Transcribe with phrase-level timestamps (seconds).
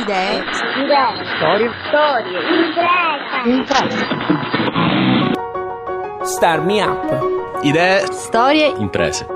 [0.00, 0.44] Idee.
[1.36, 1.70] Storie.
[1.88, 2.38] Storie.
[3.46, 4.06] Imprese.
[6.22, 7.62] Star Me Up.
[7.62, 9.26] Idee, Storie imprese.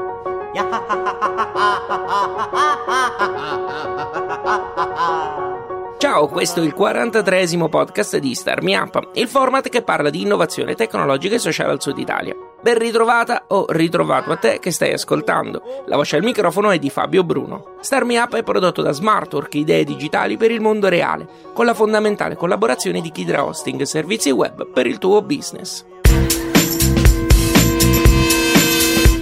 [5.98, 10.20] Ciao, questo è il 43esimo podcast di Star Me Up, il format che parla di
[10.22, 12.36] innovazione tecnologica e sociale al sud Italia.
[12.62, 15.82] Ben ritrovata o ritrovato a te che stai ascoltando.
[15.86, 17.74] La voce al microfono è di Fabio Bruno.
[17.80, 21.74] Star Me Up è prodotto da Smartwork, idee digitali per il mondo reale, con la
[21.74, 25.84] fondamentale collaborazione di Kidra Hosting, servizi web per il tuo business.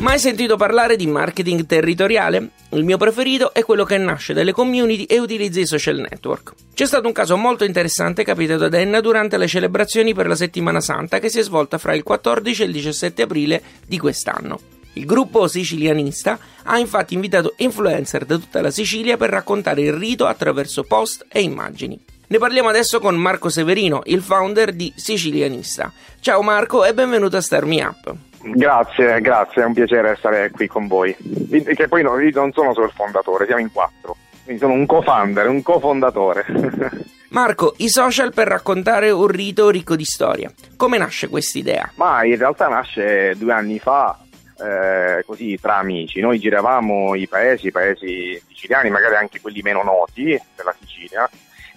[0.00, 2.52] Mai sentito parlare di marketing territoriale?
[2.70, 6.54] Il mio preferito è quello che nasce dalle community e utilizza i social network.
[6.72, 10.80] C'è stato un caso molto interessante capitato ad Enna durante le celebrazioni per la settimana
[10.80, 14.58] santa che si è svolta fra il 14 e il 17 aprile di quest'anno.
[14.94, 20.25] Il gruppo sicilianista ha infatti invitato influencer da tutta la Sicilia per raccontare il rito
[20.25, 22.02] attraverso post e immagini.
[22.30, 25.91] Ne parliamo adesso con Marco Severino, il founder di Sicilianista.
[26.20, 28.14] Ciao Marco e benvenuto a Star Me Up.
[28.41, 31.12] Grazie, grazie, è un piacere stare qui con voi.
[31.16, 34.16] Che poi no, io non sono solo il fondatore, siamo in quattro.
[34.44, 36.46] Quindi sono un co-founder, un cofondatore.
[37.30, 40.52] Marco, i social per raccontare un rito ricco di storia.
[40.76, 41.90] Come nasce quest'idea?
[41.96, 44.16] Ma in realtà nasce due anni fa,
[44.56, 46.20] eh, così tra amici.
[46.20, 51.28] Noi giravamo i paesi, i paesi siciliani, magari anche quelli meno noti della Sicilia,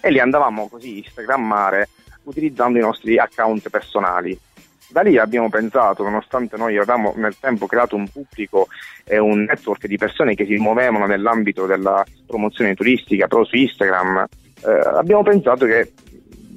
[0.04, 1.88] e li andavamo così instagrammare
[2.24, 4.38] utilizzando i nostri account personali.
[4.86, 8.68] Da lì abbiamo pensato, nonostante noi avevamo nel tempo creato un pubblico
[9.02, 14.26] e un network di persone che si muovevano nell'ambito della promozione turistica, però su Instagram,
[14.66, 15.92] eh, abbiamo pensato che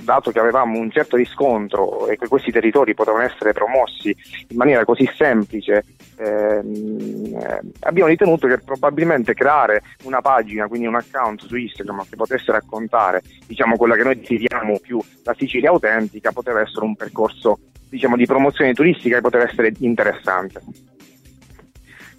[0.07, 4.15] dato che avevamo un certo riscontro e che questi territori potevano essere promossi
[4.47, 5.83] in maniera così semplice,
[6.15, 12.15] ehm, eh, abbiamo ritenuto che probabilmente creare una pagina, quindi un account su Instagram che
[12.15, 17.59] potesse raccontare diciamo, quella che noi definiamo più la Sicilia autentica, poteva essere un percorso
[17.89, 20.61] diciamo, di promozione turistica che poteva essere interessante.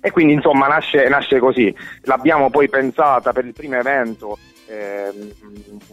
[0.01, 1.75] E quindi insomma nasce, nasce così.
[2.03, 4.39] L'abbiamo poi pensata per il primo evento
[4.69, 5.33] ehm,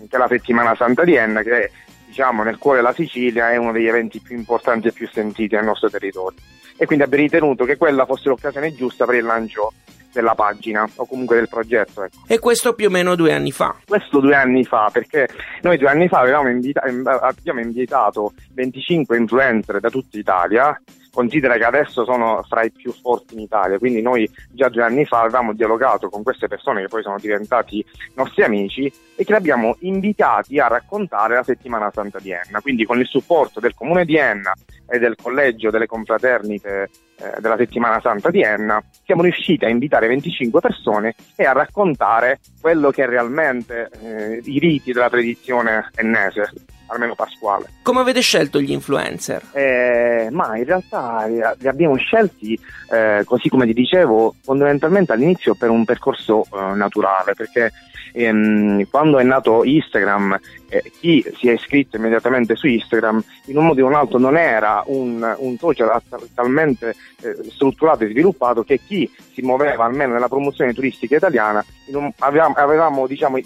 [0.07, 1.71] che è la settimana Santa di Enna, che
[2.05, 5.65] diciamo nel cuore della Sicilia è uno degli eventi più importanti e più sentiti nel
[5.65, 6.39] nostro territorio.
[6.77, 9.73] E quindi abbiamo ritenuto che quella fosse l'occasione giusta per il lancio
[10.11, 12.03] della pagina o comunque del progetto.
[12.03, 12.17] Ecco.
[12.27, 13.75] E questo più o meno due anni fa.
[13.85, 15.27] Questo due anni fa, perché
[15.61, 16.83] noi due anni fa avevamo invita-
[17.21, 20.81] abbiamo invitato 25 influencer da tutta Italia
[21.15, 25.05] considera che adesso sono fra i più forti in Italia, quindi noi già due anni
[25.05, 27.83] fa avevamo dialogato con queste persone che poi sono diventati
[28.15, 32.83] nostri amici e che li abbiamo invitati a raccontare la settimana santa di Enna, quindi
[32.83, 34.53] con il supporto del comune di Enna
[34.87, 40.07] e del collegio delle confraternite eh, della settimana santa di Enna, siamo riusciti a invitare
[40.07, 46.51] 25 persone e a raccontare quello che è realmente eh, i riti della tradizione ennese
[46.87, 47.65] almeno pasquale.
[47.81, 49.43] Come avete scelto gli influencer?
[49.53, 52.59] Eh, ma in realtà li abbiamo scelti,
[52.91, 57.71] eh, così come ti dicevo, fondamentalmente all'inizio per un percorso eh, naturale, perché
[58.15, 60.39] ehm, quando è nato Instagram,
[60.69, 64.17] eh, chi si è iscritto immediatamente su Instagram, in un modo o in un altro
[64.17, 66.01] non era un, un social
[66.33, 72.09] talmente eh, strutturato e sviluppato che chi si muoveva almeno nella promozione turistica italiana un,
[72.19, 73.37] avevamo, avevamo diciamo,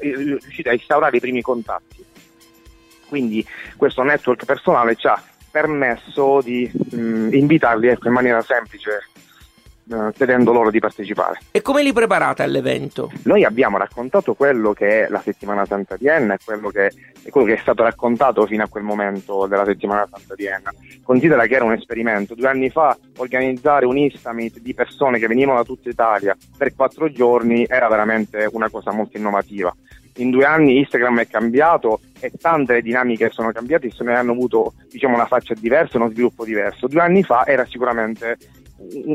[0.00, 2.10] riuscito a instaurare i primi contatti
[3.12, 9.06] quindi questo network personale ci ha permesso di mh, invitarli ecco, in maniera semplice
[9.90, 11.40] eh, chiedendo loro di partecipare.
[11.50, 13.12] E come li preparate all'evento?
[13.24, 16.86] Noi abbiamo raccontato quello che è la settimana santa di Enna e quello che,
[17.22, 20.72] è quello che è stato raccontato fino a quel momento della settimana santa di Enna.
[21.02, 22.34] Considera che era un esperimento.
[22.34, 27.12] Due anni fa organizzare un Istamit di persone che venivano da tutta Italia per quattro
[27.12, 29.70] giorni era veramente una cosa molto innovativa.
[30.16, 34.74] In due anni Instagram è cambiato e tante dinamiche sono cambiate e ne hanno avuto
[34.90, 36.86] diciamo, una faccia diversa, uno sviluppo diverso.
[36.86, 38.36] Due anni fa era sicuramente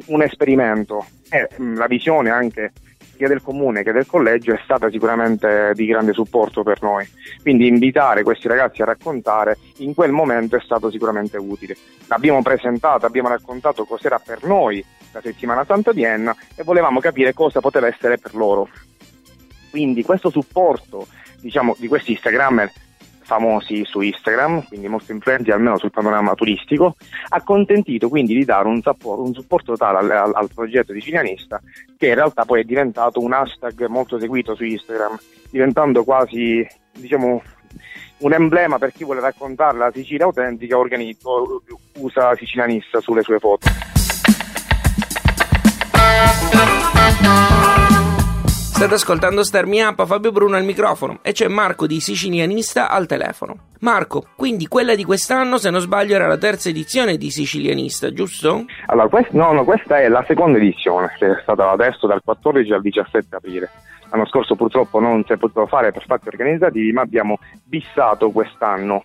[0.07, 2.71] un esperimento e la visione anche
[3.17, 7.05] sia del comune che del collegio è stata sicuramente di grande supporto per noi.
[7.41, 11.75] Quindi invitare questi ragazzi a raccontare in quel momento è stato sicuramente utile.
[12.07, 17.33] L'abbiamo presentato, abbiamo raccontato cos'era per noi la settimana santa di Enna e volevamo capire
[17.33, 18.69] cosa poteva essere per loro.
[19.77, 21.05] Quindi questo supporto
[21.39, 22.71] diciamo, di questi Instagrammer
[23.21, 26.95] famosi su Instagram, quindi molto influenti almeno sul panorama turistico,
[27.29, 31.61] ha consentito quindi di dare un, supporto, un supporto totale al, al, al, progetto sicilianista
[31.95, 35.15] che in realtà poi è diventato un hashtag molto seguito su Instagram,
[35.51, 37.43] diventando quasi diciamo
[38.19, 41.61] un emblema per chi vuole raccontare la Sicilia autentica organizzo,
[41.97, 43.67] usa sicilianista sulle sue foto.
[48.77, 53.69] State ascoltando Starmi Up, Fabio Bruno al microfono e c'è Marco di Sicilianista al telefono.
[53.79, 58.65] Marco, quindi quella di quest'anno, se non sbaglio, era la terza edizione di Sicilianista, giusto?
[58.85, 62.71] Allora, quest- no, no, questa è la seconda edizione, che è stata adesso dal 14
[62.71, 63.71] al 17 aprile.
[64.11, 69.01] L'anno scorso purtroppo non si è potuto fare per fatti organizzativi, ma abbiamo bissato quest'anno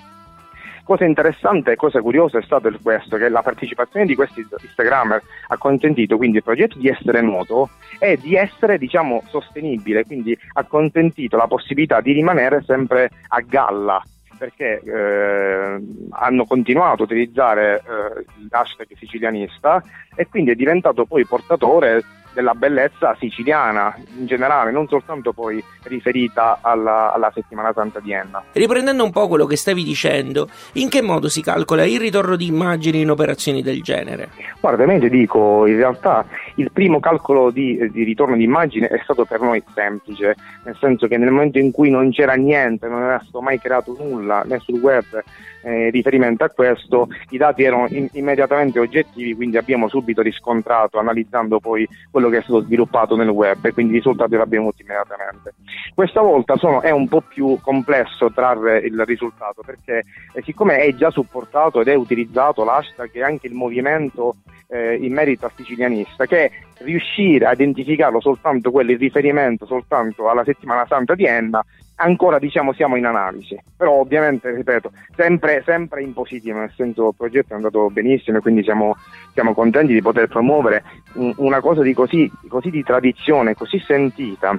[0.84, 5.56] Cosa interessante e cosa curiosa è stato questo, che la partecipazione di questi Instagrammer ha
[5.56, 11.36] consentito quindi al progetto di essere noto e di essere diciamo sostenibile, quindi ha consentito
[11.36, 14.02] la possibilità di rimanere sempre a galla
[14.36, 15.80] perché eh,
[16.10, 19.80] hanno continuato a utilizzare eh, l'hashtag sicilianista
[20.16, 22.02] e quindi è diventato poi portatore
[22.32, 28.42] della bellezza siciliana in generale, non soltanto poi riferita alla, alla, settimana santa di Enna.
[28.52, 32.46] Riprendendo un po' quello che stavi dicendo, in che modo si calcola il ritorno di
[32.46, 34.30] immagini in operazioni del genere?
[34.60, 36.24] Guarda, ti dico, in realtà
[36.56, 41.06] il primo calcolo di, di ritorno di immagine è stato per noi semplice, nel senso
[41.06, 44.58] che nel momento in cui non c'era niente, non era stato mai creato nulla né
[44.58, 45.22] sul web
[45.62, 51.60] eh, riferimento a questo, i dati erano in, immediatamente oggettivi, quindi abbiamo subito riscontrato, analizzando
[51.60, 54.82] poi quello che è stato sviluppato nel web e quindi i risultati li abbiamo avuti
[54.82, 55.54] immediatamente.
[55.94, 60.04] Questa volta sono, è un po' più complesso trarre il risultato perché
[60.34, 64.36] eh, siccome è già supportato ed è utilizzato l'hashtag e anche il movimento
[64.72, 70.44] eh, in merito al sicilianista, che riuscire a identificarlo soltanto quello, il riferimento soltanto alla
[70.44, 71.62] settimana santa di Enna,
[71.96, 77.14] ancora diciamo siamo in analisi, però ovviamente ripeto, sempre, sempre in positivo, nel senso il
[77.14, 78.96] progetto è andato benissimo e quindi siamo,
[79.34, 80.82] siamo contenti di poter promuovere
[81.36, 84.58] una cosa di così, così di tradizione, così sentita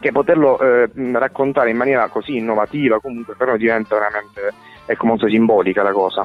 [0.00, 4.54] che poterlo eh, raccontare in maniera così innovativa comunque però diventa veramente
[4.86, 6.24] ecco, molto simbolica la cosa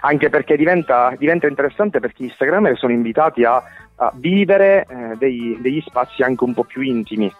[0.00, 3.62] anche perché diventa, diventa interessante perché gli Instagrammer sono invitati a,
[3.96, 7.32] a vivere eh, dei, degli spazi anche un po' più intimi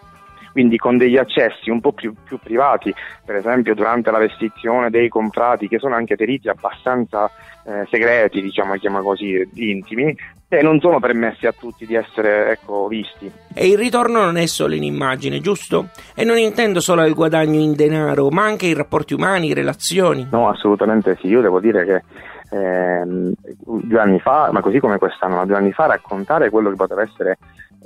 [0.58, 2.92] quindi con degli accessi un po' più, più, privati,
[3.24, 7.30] per esempio durante la vestizione dei comprati, che sono anche perizi abbastanza
[7.64, 10.16] eh, segreti, diciamo, chiama così, intimi,
[10.48, 13.30] e non sono permessi a tutti di essere ecco, visti.
[13.54, 15.90] E il ritorno non è solo in immagine, giusto?
[16.14, 20.26] E non intendo solo il guadagno in denaro, ma anche i rapporti umani, relazioni.
[20.30, 22.02] No, assolutamente sì, io devo dire che
[22.50, 23.32] ehm,
[23.64, 27.02] due anni fa, ma così come quest'anno, ma due anni fa raccontare quello che poteva
[27.02, 27.38] essere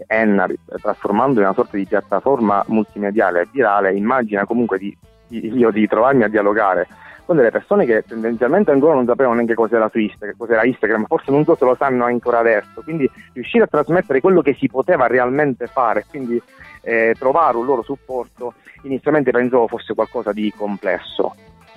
[0.06, 0.46] Enna
[0.80, 4.96] trasformando in una sorta di piattaforma multimediale virale, immagina comunque di,
[5.28, 6.86] io di trovarmi a dialogare
[7.24, 11.44] con delle persone che tendenzialmente ancora non sapevano neanche cos'era Instagram, cos'era Instagram, forse non
[11.44, 15.66] so se lo sanno ancora adesso, quindi riuscire a trasmettere quello che si poteva realmente
[15.66, 16.40] fare, quindi
[16.82, 21.34] eh, trovare un loro supporto, inizialmente pensavo fosse qualcosa di complesso,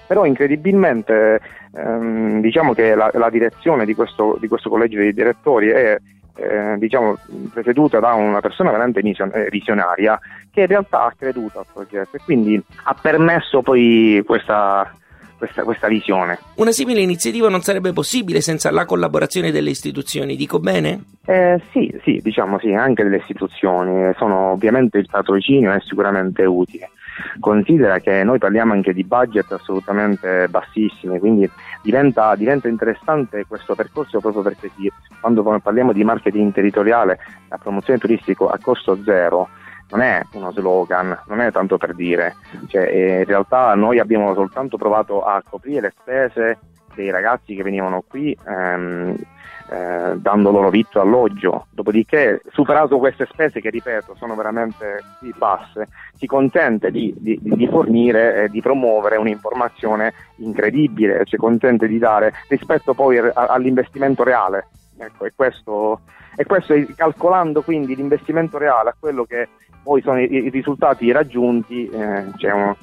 [0.07, 1.39] però incredibilmente
[1.73, 5.97] ehm, diciamo che la, la direzione di questo, di questo, collegio di direttori è
[6.37, 7.17] eh, diciamo,
[7.53, 10.19] presieduta da una persona veramente eh, visionaria
[10.51, 14.89] che in realtà ha creduto al progetto e quindi ha permesso poi questa,
[15.37, 16.39] questa, questa, visione.
[16.55, 21.03] Una simile iniziativa non sarebbe possibile senza la collaborazione delle istituzioni, dico bene?
[21.25, 24.13] Eh, sì, sì, diciamo sì, anche delle istituzioni.
[24.17, 26.89] Sono, ovviamente il patrocinio è sicuramente utile.
[27.39, 31.49] Considera che noi parliamo anche di budget assolutamente bassissimi, quindi
[31.81, 34.69] diventa, diventa interessante questo percorso proprio perché
[35.21, 37.19] quando parliamo di marketing territoriale,
[37.49, 39.47] la promozione turistica a costo zero,
[39.91, 42.35] non è uno slogan, non è tanto per dire,
[42.67, 46.57] cioè, in realtà noi abbiamo soltanto provato a coprire le spese
[46.95, 49.15] dei ragazzi che venivano qui ehm,
[49.67, 51.67] eh, dando loro vitto alloggio.
[51.71, 55.01] Dopodiché, superato queste spese che ripeto sono veramente
[55.37, 61.97] basse, si consente di, di, di fornire e di promuovere un'informazione incredibile, si consente di
[61.97, 64.67] dare rispetto poi all'investimento reale.
[64.97, 66.01] Ecco, e questo,
[66.35, 69.49] e questo calcolando quindi l'investimento reale a quello che
[69.83, 72.73] poi sono i, i risultati raggiunti, eh, c'è un,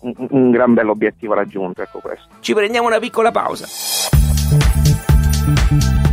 [0.00, 1.82] un, un gran bell'obiettivo raggiunto.
[1.82, 2.26] Ecco questo.
[2.40, 3.66] Ci prendiamo una piccola pausa.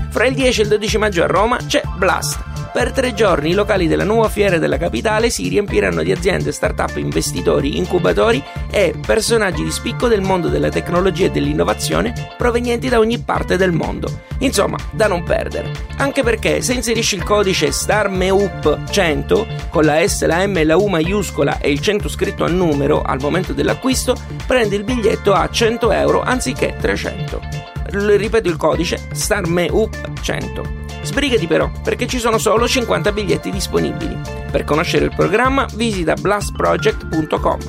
[0.09, 3.53] Fra il 10 e il 12 maggio a Roma c'è Blast per tre giorni i
[3.53, 9.63] locali della nuova fiera della capitale si riempiranno di aziende, start-up, investitori, incubatori e personaggi
[9.63, 14.23] di spicco del mondo della tecnologia e dell'innovazione provenienti da ogni parte del mondo.
[14.39, 15.71] Insomma, da non perdere.
[15.99, 20.87] Anche perché se inserisci il codice STARMEUP100 con la S, la M e la U
[20.87, 25.93] maiuscola e il 100 scritto a numero al momento dell'acquisto, prendi il biglietto a 100
[25.93, 27.39] euro anziché 300.
[27.85, 30.84] Ripeto il codice STARMEUP100.
[31.05, 34.17] Sbrigati però, perché ci sono solo 50 biglietti disponibili.
[34.51, 37.59] Per conoscere il programma visita blastproject.com.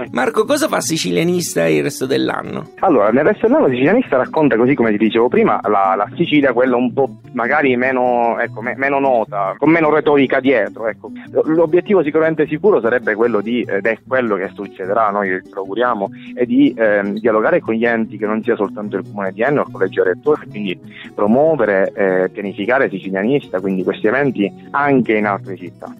[0.12, 2.72] Marco, cosa fa Sicilianista il resto dell'anno?
[2.80, 6.76] Allora, nel resto dell'anno Sicilianista racconta, così come ti dicevo prima, la, la Sicilia, quella
[6.76, 10.88] un po' magari meno, ecco, me, meno nota, con meno retorica dietro.
[10.88, 11.12] Ecco.
[11.46, 16.46] L'obiettivo sicuramente sicuro sarebbe quello di, ed è quello che succederà, noi ci auguriamo, è
[16.46, 19.72] di eh, dialogare con gli enti che non sia soltanto il comune di Enno, il
[19.72, 20.80] collegio rettori, quindi
[21.14, 25.94] promuovere eh, pianificare sicilianista, quindi questi eventi anche in altre città,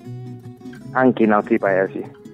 [0.92, 2.26] anche in altri paesi.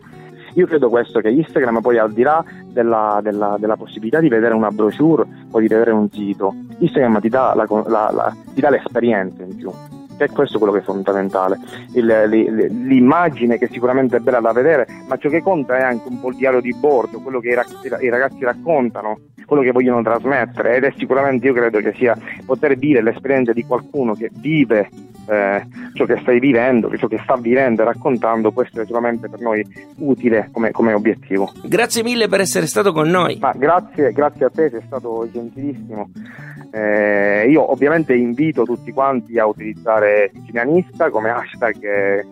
[0.56, 4.54] Io credo questo che Instagram poi al di là della, della, della possibilità di vedere
[4.54, 8.70] una brochure o di vedere un sito, Instagram ti dà, la, la, la, ti dà
[8.70, 9.72] l'esperienza in più
[10.26, 11.58] è questo quello che è fondamentale,
[11.94, 16.20] Il, l'immagine che sicuramente è bella da vedere, ma ciò che conta è anche un
[16.20, 20.02] po' il diario di bordo, quello che i ragazzi, i ragazzi raccontano, quello che vogliono
[20.02, 24.90] trasmettere ed è sicuramente io credo che sia poter vivere l'esperienza di qualcuno che vive
[25.28, 29.40] eh, ciò che stai vivendo, ciò che sta vivendo e raccontando può essere sicuramente per
[29.40, 29.66] noi
[30.00, 31.52] utile come, come, obiettivo.
[31.64, 33.38] Grazie mille per essere stato con noi.
[33.40, 36.10] Ma grazie, grazie a te, sei stato gentilissimo.
[36.76, 42.26] Eh, io ovviamente invito tutti quanti a utilizzare sicilianista come hashtag eh,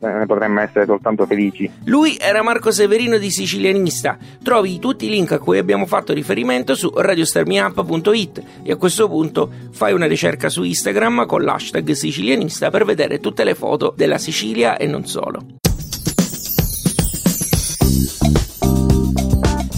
[0.00, 1.70] ne potremmo essere soltanto felici.
[1.84, 4.18] Lui era Marco Severino di Sicilianista.
[4.42, 9.48] Trovi tutti i link a cui abbiamo fatto riferimento su radiostarmiup.it e a questo punto
[9.70, 14.76] fai una ricerca su Instagram con l'hashtag sicilianista per vedere tutte le foto della Sicilia
[14.76, 15.58] e non solo.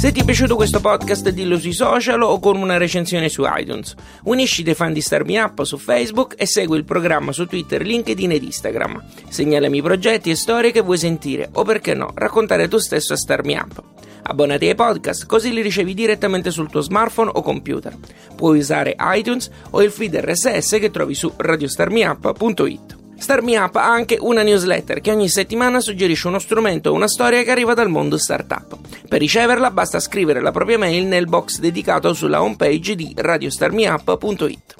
[0.00, 3.95] Se ti è piaciuto questo podcast dillo sui social o con una recensione su iTunes.
[4.23, 8.33] Unisci dei fan di Starmi Up su Facebook e segui il programma su Twitter, LinkedIn
[8.33, 9.04] ed Instagram.
[9.28, 13.52] Segnalami progetti e storie che vuoi sentire o perché no, raccontare tu stesso a Starmi
[13.57, 13.83] Up.
[14.23, 17.95] Abbonati ai podcast così li ricevi direttamente sul tuo smartphone o computer.
[18.35, 23.00] Puoi usare iTunes o il feed RSS che trovi su radiostarmiup.it.
[23.21, 27.43] Starmi Up ha anche una newsletter che ogni settimana suggerisce uno strumento o una storia
[27.43, 28.79] che arriva dal mondo startup.
[29.07, 34.75] Per riceverla basta scrivere la propria mail nel box dedicato sulla homepage di radiostarmiup.it.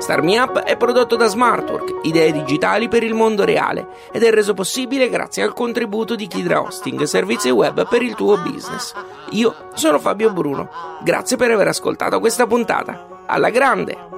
[0.00, 4.54] Starmi Up è prodotto da Smartwork, idee digitali per il mondo reale, ed è reso
[4.54, 8.92] possibile grazie al contributo di Kidra Hosting, servizi web per il tuo business.
[9.30, 10.68] Io sono Fabio Bruno,
[11.04, 13.24] grazie per aver ascoltato questa puntata.
[13.26, 14.17] Alla grande!